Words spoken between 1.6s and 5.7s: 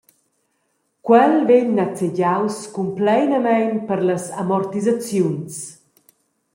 nezegiaus cumpleinamein per las amortisaziuns.